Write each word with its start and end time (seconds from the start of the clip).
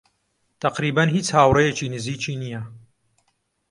تەقریبەن 0.61 1.09
هیچ 1.15 1.27
هاوڕێیەکی 1.37 1.91
نزیکی 1.93 2.35
نییە. 2.41 2.61